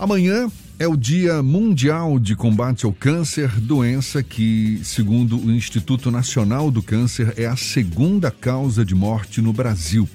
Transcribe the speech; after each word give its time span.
Amanhã 0.00 0.50
é 0.78 0.88
o 0.88 0.96
Dia 0.96 1.42
Mundial 1.42 2.18
de 2.18 2.34
Combate 2.34 2.86
ao 2.86 2.92
Câncer, 2.92 3.60
doença 3.60 4.22
que, 4.22 4.80
segundo 4.82 5.36
o 5.36 5.50
Instituto 5.50 6.10
Nacional 6.10 6.70
do 6.70 6.82
Câncer, 6.82 7.34
é 7.36 7.44
a 7.44 7.54
segunda 7.54 8.30
causa 8.30 8.82
de 8.82 8.94
morte 8.94 9.42
no 9.42 9.52
Brasil. 9.52 10.08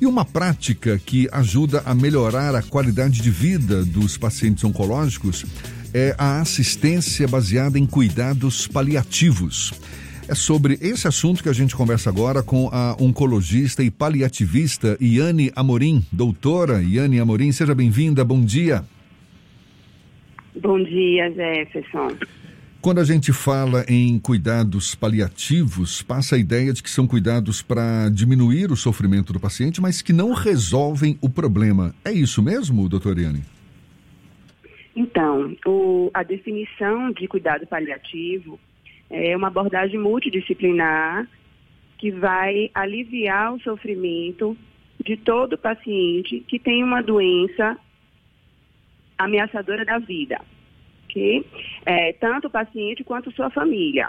E 0.00 0.06
uma 0.06 0.24
prática 0.24 1.00
que 1.04 1.28
ajuda 1.32 1.82
a 1.84 1.96
melhorar 1.96 2.54
a 2.54 2.62
qualidade 2.62 3.20
de 3.20 3.28
vida 3.28 3.84
dos 3.84 4.16
pacientes 4.16 4.62
oncológicos 4.62 5.44
é 5.92 6.14
a 6.16 6.40
assistência 6.40 7.26
baseada 7.26 7.76
em 7.76 7.86
cuidados 7.86 8.68
paliativos. 8.68 9.72
É 10.28 10.34
sobre 10.36 10.78
esse 10.80 11.08
assunto 11.08 11.42
que 11.42 11.48
a 11.48 11.52
gente 11.52 11.74
conversa 11.74 12.08
agora 12.08 12.40
com 12.40 12.68
a 12.70 12.94
oncologista 13.00 13.82
e 13.82 13.90
paliativista 13.90 14.96
Iane 15.00 15.50
Amorim. 15.56 16.06
Doutora 16.12 16.80
Iane 16.80 17.18
Amorim, 17.18 17.50
seja 17.50 17.74
bem-vinda, 17.74 18.24
bom 18.24 18.44
dia. 18.44 18.84
Bom 20.60 20.82
dia, 20.82 21.30
Jefferson. 21.30 22.16
Quando 22.80 23.00
a 23.00 23.04
gente 23.04 23.32
fala 23.32 23.84
em 23.88 24.18
cuidados 24.18 24.94
paliativos, 24.94 26.00
passa 26.00 26.36
a 26.36 26.38
ideia 26.38 26.72
de 26.72 26.82
que 26.82 26.90
são 26.90 27.06
cuidados 27.06 27.60
para 27.60 28.08
diminuir 28.08 28.70
o 28.70 28.76
sofrimento 28.76 29.32
do 29.32 29.40
paciente, 29.40 29.80
mas 29.80 30.00
que 30.00 30.12
não 30.12 30.32
resolvem 30.32 31.18
o 31.20 31.28
problema. 31.28 31.94
É 32.04 32.12
isso 32.12 32.42
mesmo, 32.42 32.88
doutora 32.88 33.20
Iane? 33.20 33.42
Então, 34.94 35.56
o, 35.66 36.10
a 36.14 36.22
definição 36.22 37.12
de 37.12 37.26
cuidado 37.28 37.66
paliativo 37.66 38.58
é 39.10 39.36
uma 39.36 39.48
abordagem 39.48 39.98
multidisciplinar 39.98 41.28
que 41.98 42.10
vai 42.10 42.70
aliviar 42.74 43.54
o 43.54 43.60
sofrimento 43.60 44.56
de 45.04 45.16
todo 45.16 45.58
paciente 45.58 46.44
que 46.46 46.58
tem 46.58 46.82
uma 46.82 47.02
doença 47.02 47.76
ameaçadora 49.18 49.84
da 49.84 49.98
vida, 49.98 50.40
ok? 51.04 51.44
É, 51.84 52.12
tanto 52.14 52.46
o 52.46 52.50
paciente 52.50 53.04
quanto 53.04 53.32
sua 53.32 53.50
família. 53.50 54.08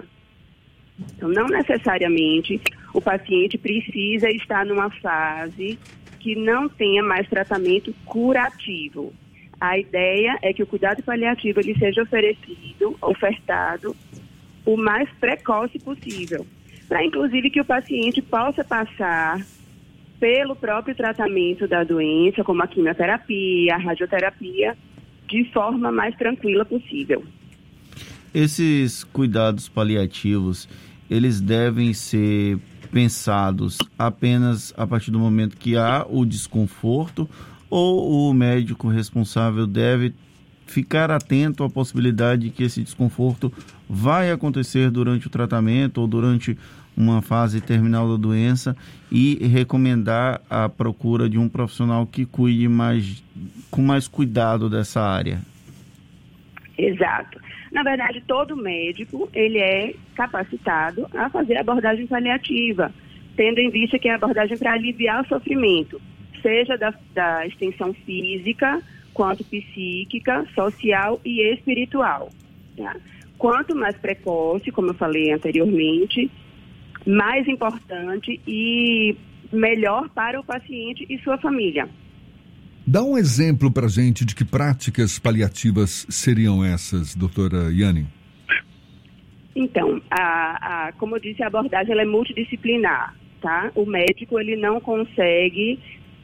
Então, 1.16 1.30
não 1.30 1.48
necessariamente 1.48 2.62
o 2.94 3.02
paciente 3.02 3.58
precisa 3.58 4.30
estar 4.30 4.66
numa 4.66 4.90
fase 4.90 5.80
que 6.20 6.36
não 6.36 6.68
tenha 6.68 7.02
mais 7.02 7.28
tratamento 7.28 7.94
curativo. 8.06 9.14
A 9.60 9.78
ideia 9.78 10.38
é 10.42 10.54
que 10.54 10.64
o 10.64 10.68
cuidado 10.68 11.04
paliativo 11.04 11.60
ele 11.60 11.78
seja 11.78 12.04
oferecido, 12.04 12.98
ofertado 13.02 13.96
o 14.66 14.78
mais 14.78 15.10
precoce 15.20 15.80
possível, 15.80 16.46
para 16.88 17.04
inclusive 17.04 17.50
que 17.50 17.62
o 17.62 17.66
paciente 17.66 18.22
possa 18.22 18.64
passar 18.64 19.40
pelo 20.20 20.56
próprio 20.56 20.94
tratamento 20.94 21.68
da 21.68 21.84
doença, 21.84 22.44
como 22.44 22.62
a 22.62 22.68
quimioterapia, 22.68 23.76
a 23.76 23.78
radioterapia, 23.78 24.78
de 25.30 25.46
forma 25.52 25.92
mais 25.92 26.16
tranquila 26.18 26.66
possível. 26.66 27.24
Esses 28.34 29.04
cuidados 29.04 29.70
paliativos, 29.70 30.68
eles 31.10 31.40
devem 31.40 31.94
ser 31.94 32.60
pensados 32.92 33.78
apenas 33.98 34.74
a 34.76 34.86
partir 34.86 35.12
do 35.12 35.20
momento 35.20 35.58
que 35.58 35.78
há 35.78 36.06
o 36.10 36.26
desconforto 36.26 37.30
ou 37.70 38.30
o 38.30 38.34
médico 38.34 38.88
responsável 38.88 39.68
deve 39.68 40.14
ficar 40.66 41.10
atento 41.12 41.64
à 41.64 41.70
possibilidade 41.70 42.44
de 42.44 42.50
que 42.50 42.64
esse 42.64 42.82
desconforto 42.82 43.52
vai 43.88 44.32
acontecer 44.32 44.92
durante 44.92 45.28
o 45.28 45.30
tratamento 45.30 46.00
ou 46.00 46.08
durante 46.08 46.58
uma 46.96 47.22
fase 47.22 47.62
terminal 47.62 48.10
da 48.10 48.18
doença 48.18 48.76
e 49.12 49.36
recomendar 49.48 50.42
a 50.50 50.68
procura 50.68 51.30
de 51.30 51.38
um 51.38 51.48
profissional 51.48 52.06
que 52.06 52.26
cuide 52.26 52.68
mais 52.68 53.24
com 53.80 53.84
mais 53.84 54.10
cuidado 54.10 54.70
dessa 54.70 55.00
área. 55.00 55.40
Exato. 56.78 57.40
Na 57.72 57.82
verdade, 57.82 58.22
todo 58.28 58.58
médico 58.58 59.30
ele 59.34 59.58
é 59.58 59.94
capacitado 60.16 61.08
a 61.16 61.30
fazer 61.30 61.56
abordagem 61.56 62.06
paliativa, 62.06 62.94
tendo 63.38 63.60
em 63.60 63.70
vista 63.70 63.98
que 63.98 64.10
é 64.10 64.16
abordagem 64.16 64.58
para 64.58 64.74
aliviar 64.74 65.24
o 65.24 65.28
sofrimento, 65.28 66.02
seja 66.42 66.78
da, 66.78 66.94
da 67.14 67.48
extensão 67.48 67.94
física, 67.94 68.82
quanto 69.14 69.46
psíquica, 69.46 70.46
social 70.54 71.22
e 71.24 71.42
espiritual. 71.54 72.30
Tá? 72.76 72.98
Quanto 73.38 73.74
mais 73.76 73.96
precoce, 73.96 74.72
como 74.72 74.90
eu 74.90 74.94
falei 74.94 75.32
anteriormente, 75.32 76.30
mais 77.08 77.48
importante 77.48 78.42
e 78.46 79.16
melhor 79.54 80.10
para 80.10 80.38
o 80.38 80.44
paciente 80.44 81.06
e 81.10 81.18
sua 81.20 81.38
família. 81.38 81.88
Dá 82.92 83.04
um 83.04 83.16
exemplo 83.16 83.72
para 83.72 83.88
gente 83.88 84.26
de 84.26 84.34
que 84.34 84.44
práticas 84.44 85.20
paliativas 85.20 86.08
seriam 86.10 86.66
essas, 86.66 87.14
doutora 87.14 87.72
Yane? 87.72 88.08
Então, 89.56 90.02
a, 90.10 90.88
a, 90.88 90.92
como 90.94 91.16
eu 91.16 91.20
disse, 91.20 91.44
a 91.44 91.48
abordagem 91.48 91.96
é 91.96 92.04
multidisciplinar, 92.04 93.16
tá? 93.44 93.72
O 93.76 93.86
médico, 93.86 94.40
ele 94.40 94.56
não 94.56 94.82
consegue 94.82 95.80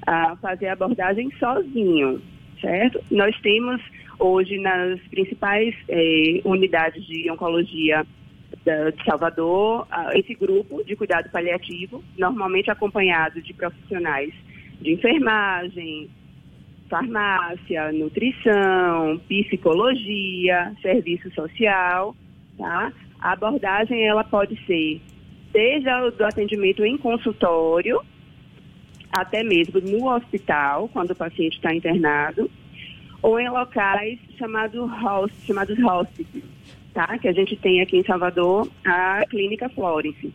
a, 0.08 0.32
ah, 0.32 0.36
fazer 0.38 0.70
a 0.70 0.74
abordagem 0.74 1.32
sozinho, 1.38 2.20
certo? 2.60 3.00
Nós 3.12 3.40
temos 3.42 3.80
hoje 4.18 4.58
nas 4.58 5.00
principais 5.02 5.76
eh, 5.88 6.42
unidades 6.44 7.06
de 7.06 7.30
oncologia 7.30 8.04
de 8.66 9.06
Salvador, 9.06 9.88
esse 10.16 10.34
grupo 10.34 10.84
de 10.84 10.96
cuidado 10.96 11.30
paliativo, 11.30 12.04
normalmente 12.18 12.72
acompanhado 12.72 13.40
de 13.40 13.54
profissionais 13.54 14.34
de 14.82 14.94
enfermagem, 14.94 16.10
farmácia, 16.90 17.92
nutrição, 17.92 19.20
psicologia, 19.28 20.74
serviço 20.82 21.32
social, 21.34 22.16
tá? 22.58 22.92
A 23.20 23.32
abordagem 23.32 24.08
ela 24.08 24.24
pode 24.24 24.56
ser 24.66 25.02
desde 25.52 25.90
o 25.90 26.26
atendimento 26.26 26.84
em 26.86 26.98
consultório 26.98 28.02
até 29.12 29.44
mesmo 29.44 29.80
no 29.80 30.10
hospital, 30.10 30.90
quando 30.90 31.12
o 31.12 31.16
paciente 31.16 31.56
está 31.56 31.74
internado, 31.74 32.52
ou 33.22 33.40
em 33.40 33.50
locais 33.50 34.20
chamados 34.38 34.92
host, 35.02 35.36
chamados 35.46 35.80
hospices, 35.80 36.44
tá? 36.94 37.18
Que 37.18 37.30
a 37.30 37.34
gente 37.34 37.56
tem 37.56 37.82
aqui 37.82 37.98
em 37.98 38.04
Salvador 38.04 38.70
a 38.84 39.26
Clínica 39.30 39.70
Florence. 39.70 40.34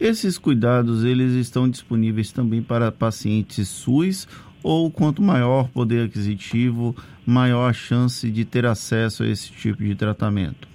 Esses 0.00 0.38
cuidados, 0.38 1.04
eles 1.04 1.32
estão 1.32 1.68
disponíveis 1.68 2.32
também 2.32 2.62
para 2.62 2.90
pacientes 2.90 3.68
SUS 3.68 4.26
ou 4.62 4.90
quanto 4.90 5.20
maior 5.20 5.68
poder 5.68 6.06
aquisitivo, 6.06 6.96
maior 7.26 7.68
a 7.68 7.72
chance 7.74 8.30
de 8.30 8.46
ter 8.46 8.64
acesso 8.64 9.22
a 9.22 9.28
esse 9.28 9.52
tipo 9.52 9.82
de 9.82 9.94
tratamento? 9.94 10.66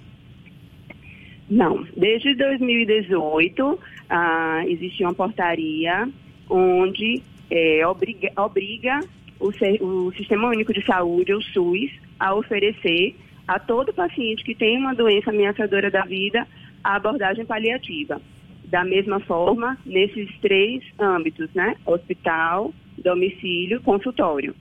Não. 1.50 1.84
Desde 1.96 2.36
2018, 2.36 3.78
ah, 4.08 4.62
existe 4.68 5.02
uma 5.02 5.12
portaria 5.12 6.08
onde 6.48 7.20
é, 7.50 7.84
obriga, 7.84 8.30
obriga 8.36 9.00
o, 9.40 9.48
o 9.84 10.12
Sistema 10.12 10.50
Único 10.50 10.72
de 10.72 10.84
Saúde, 10.86 11.34
o 11.34 11.42
SUS, 11.42 11.90
a 12.18 12.32
oferecer 12.32 13.16
a 13.46 13.58
todo 13.58 13.92
paciente 13.92 14.44
que 14.44 14.54
tem 14.54 14.78
uma 14.78 14.94
doença 14.94 15.30
ameaçadora 15.30 15.90
da 15.90 16.02
vida 16.02 16.46
a 16.82 16.94
abordagem 16.94 17.44
paliativa. 17.44 18.20
Da 18.70 18.84
mesma 18.84 19.20
forma, 19.20 19.78
nesses 19.86 20.28
três 20.40 20.82
âmbitos, 21.00 21.48
né? 21.54 21.76
Hospital, 21.86 22.74
domicílio, 22.98 23.80
consultório. 23.82 24.54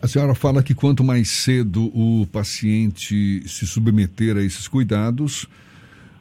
A 0.00 0.06
senhora 0.06 0.34
fala 0.34 0.62
que 0.62 0.74
quanto 0.74 1.02
mais 1.02 1.30
cedo 1.30 1.86
o 1.94 2.26
paciente 2.26 3.42
se 3.48 3.66
submeter 3.66 4.36
a 4.36 4.42
esses 4.42 4.68
cuidados, 4.68 5.48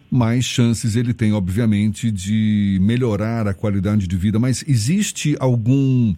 mais 0.09 0.45
chances 0.45 0.95
ele 0.95 1.13
tem, 1.13 1.33
obviamente, 1.33 2.09
de 2.09 2.77
melhorar 2.81 3.47
a 3.47 3.53
qualidade 3.53 4.07
de 4.07 4.15
vida. 4.15 4.39
Mas 4.39 4.63
existe 4.67 5.35
algum, 5.39 6.15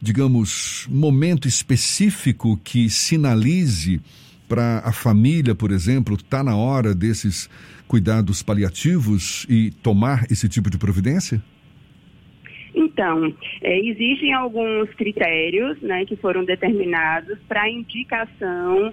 digamos, 0.00 0.86
momento 0.88 1.46
específico 1.46 2.58
que 2.64 2.88
sinalize 2.88 4.00
para 4.48 4.78
a 4.84 4.92
família, 4.92 5.54
por 5.54 5.70
exemplo, 5.70 6.14
está 6.14 6.42
na 6.42 6.56
hora 6.56 6.94
desses 6.94 7.48
cuidados 7.86 8.42
paliativos 8.42 9.46
e 9.48 9.70
tomar 9.82 10.24
esse 10.30 10.48
tipo 10.48 10.70
de 10.70 10.78
providência? 10.78 11.42
Então, 12.74 13.32
é, 13.62 13.78
existem 13.78 14.32
alguns 14.32 14.90
critérios 14.94 15.80
né, 15.80 16.04
que 16.04 16.16
foram 16.16 16.44
determinados 16.44 17.38
para 17.48 17.70
indicação 17.70 18.92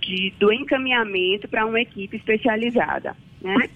de, 0.00 0.32
do 0.38 0.52
encaminhamento 0.52 1.48
para 1.48 1.64
uma 1.64 1.80
equipe 1.80 2.16
especializada. 2.16 3.16
Né? 3.40 3.68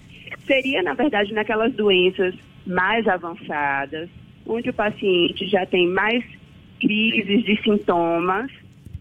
Seria, 0.45 0.83
na 0.83 0.93
verdade, 0.93 1.33
naquelas 1.33 1.73
doenças 1.73 2.35
mais 2.65 3.07
avançadas, 3.07 4.09
onde 4.45 4.69
o 4.69 4.73
paciente 4.73 5.47
já 5.47 5.65
tem 5.65 5.87
mais 5.87 6.23
crises 6.79 7.43
de 7.43 7.61
sintomas, 7.63 8.51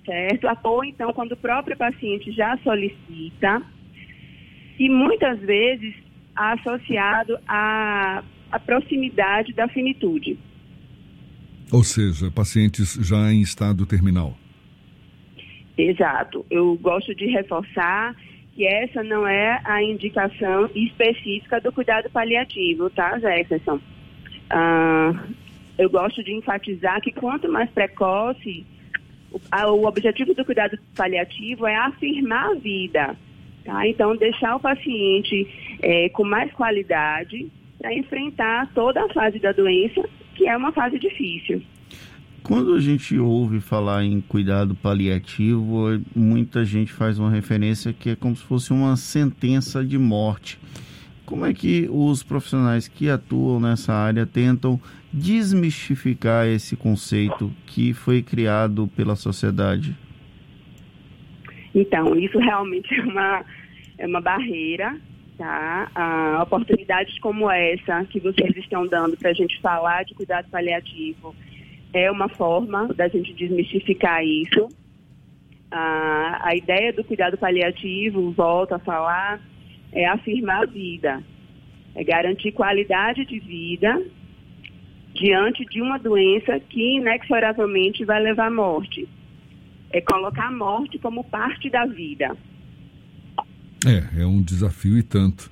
certo? 0.06 0.48
Ou 0.64 0.84
então, 0.84 1.12
quando 1.12 1.32
o 1.32 1.36
próprio 1.36 1.76
paciente 1.76 2.32
já 2.32 2.56
solicita, 2.58 3.62
e 4.78 4.88
muitas 4.88 5.38
vezes 5.40 5.94
associado 6.34 7.38
à, 7.46 8.22
à 8.50 8.58
proximidade 8.58 9.52
da 9.52 9.68
finitude. 9.68 10.38
Ou 11.72 11.82
seja, 11.82 12.30
pacientes 12.30 12.94
já 13.02 13.32
em 13.32 13.40
estado 13.40 13.84
terminal. 13.86 14.36
Exato. 15.76 16.46
Eu 16.50 16.76
gosto 16.76 17.14
de 17.14 17.26
reforçar 17.26 18.14
que 18.54 18.66
essa 18.66 19.02
não 19.02 19.26
é 19.26 19.60
a 19.64 19.82
indicação 19.82 20.70
específica 20.74 21.60
do 21.60 21.72
cuidado 21.72 22.08
paliativo, 22.10 22.88
tá, 22.90 23.18
Jefferson? 23.18 23.80
Ah, 24.48 25.12
eu 25.76 25.90
gosto 25.90 26.22
de 26.22 26.32
enfatizar 26.32 27.00
que 27.02 27.12
quanto 27.12 27.50
mais 27.50 27.68
precoce, 27.70 28.64
o, 29.66 29.86
objetivo 29.86 30.34
do 30.34 30.44
cuidado 30.44 30.78
paliativo 30.94 31.66
é 31.66 31.76
afirmar 31.76 32.50
a 32.50 32.54
vida, 32.54 33.16
tá? 33.64 33.86
Então, 33.86 34.16
deixar 34.16 34.56
o 34.56 34.60
paciente 34.60 35.48
é, 35.82 36.08
com 36.10 36.24
mais 36.24 36.52
qualidade 36.52 37.50
para 37.78 37.94
enfrentar 37.94 38.70
toda 38.74 39.04
a 39.04 39.08
fase 39.12 39.38
da 39.38 39.52
doença, 39.52 40.02
que 40.34 40.48
é 40.48 40.56
uma 40.56 40.72
fase 40.72 40.98
difícil. 40.98 41.62
Quando 42.42 42.74
a 42.74 42.80
gente 42.80 43.18
ouve 43.18 43.60
falar 43.60 44.04
em 44.04 44.20
cuidado 44.20 44.74
paliativo, 44.76 46.00
muita 46.14 46.64
gente 46.64 46.92
faz 46.92 47.18
uma 47.18 47.30
referência 47.30 47.92
que 47.92 48.10
é 48.10 48.16
como 48.16 48.36
se 48.36 48.44
fosse 48.44 48.72
uma 48.72 48.96
sentença 48.96 49.84
de 49.84 49.98
morte. 49.98 50.56
Como 51.26 51.44
é 51.44 51.52
que 51.52 51.88
os 51.90 52.22
profissionais 52.22 52.86
que 52.86 53.10
atuam 53.10 53.58
nessa 53.58 53.92
área 53.92 54.24
tentam 54.24 54.80
desmistificar 55.12 56.46
esse 56.46 56.76
conceito 56.76 57.52
que 57.66 57.92
foi 57.92 58.22
criado 58.22 58.88
pela 58.94 59.16
sociedade? 59.16 59.96
Então, 61.74 62.14
isso 62.14 62.38
realmente 62.38 62.94
é 62.94 63.02
uma, 63.02 63.44
é 63.98 64.06
uma 64.06 64.20
barreira, 64.20 64.96
tá? 65.36 65.90
Ah, 65.96 66.42
oportunidades 66.44 67.18
como 67.18 67.50
essa 67.50 68.04
que 68.04 68.20
vocês 68.20 68.56
estão 68.56 68.86
dando 68.86 69.16
para 69.16 69.30
a 69.30 69.34
gente 69.34 69.60
falar 69.60 70.04
de 70.04 70.14
cuidado 70.14 70.48
paliativo 70.48 71.34
é 71.92 72.08
uma 72.10 72.28
forma 72.28 72.86
da 72.94 73.08
gente 73.08 73.34
desmistificar 73.34 74.24
isso. 74.24 74.68
Ah, 75.72 76.40
a 76.44 76.54
ideia 76.54 76.92
do 76.92 77.02
cuidado 77.02 77.36
paliativo, 77.36 78.30
volto 78.30 78.74
a 78.74 78.78
falar, 78.78 79.40
é 79.96 80.06
afirmar 80.06 80.62
a 80.62 80.66
vida, 80.66 81.22
é 81.94 82.04
garantir 82.04 82.52
qualidade 82.52 83.24
de 83.24 83.38
vida 83.40 84.00
diante 85.14 85.64
de 85.64 85.80
uma 85.80 85.98
doença 85.98 86.60
que 86.60 86.98
inexoravelmente 86.98 88.04
vai 88.04 88.22
levar 88.22 88.48
à 88.48 88.50
morte. 88.50 89.08
É 89.90 90.00
colocar 90.00 90.48
a 90.48 90.52
morte 90.52 90.98
como 90.98 91.24
parte 91.24 91.70
da 91.70 91.86
vida. 91.86 92.36
É, 93.86 94.22
é 94.22 94.26
um 94.26 94.42
desafio 94.42 94.98
e 94.98 95.02
tanto 95.02 95.50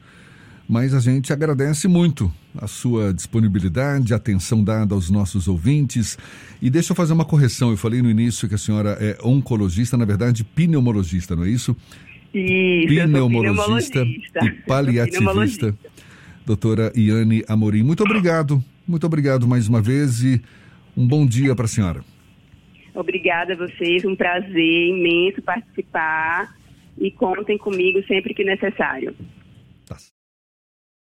mas 0.68 0.94
a 0.94 1.00
gente 1.00 1.32
agradece 1.32 1.86
muito 1.86 2.32
a 2.56 2.66
sua 2.66 3.12
disponibilidade, 3.12 4.14
a 4.14 4.16
atenção 4.16 4.62
dada 4.62 4.94
aos 4.94 5.10
nossos 5.10 5.48
ouvintes. 5.48 6.16
E 6.62 6.70
deixa 6.70 6.92
eu 6.92 6.96
fazer 6.96 7.12
uma 7.12 7.24
correção. 7.24 7.70
Eu 7.70 7.76
falei 7.76 8.00
no 8.00 8.10
início 8.10 8.48
que 8.48 8.54
a 8.54 8.58
senhora 8.58 8.96
é 9.00 9.18
oncologista, 9.22 9.96
na 9.96 10.04
verdade, 10.04 10.44
pneumologista, 10.44 11.36
não 11.36 11.44
é 11.44 11.48
isso? 11.48 11.76
Isso, 12.34 13.08
pneumologista, 13.08 14.00
pneumologista. 14.00 14.44
e 14.44 14.50
paliativista. 14.66 15.74
Doutora 16.44 16.92
Iane 16.94 17.44
Amorim, 17.48 17.82
muito 17.82 18.02
obrigado. 18.02 18.62
Muito 18.86 19.06
obrigado 19.06 19.46
mais 19.48 19.66
uma 19.66 19.80
vez 19.80 20.22
e 20.22 20.42
um 20.96 21.06
bom 21.06 21.26
dia 21.26 21.54
para 21.54 21.64
a 21.64 21.68
senhora. 21.68 22.04
Obrigada 22.94 23.54
a 23.54 23.56
vocês, 23.56 24.04
um 24.04 24.14
prazer 24.14 24.88
imenso 24.88 25.40
participar 25.42 26.54
e 26.98 27.10
contem 27.10 27.56
comigo 27.56 28.02
sempre 28.06 28.34
que 28.34 28.44
necessário. 28.44 29.14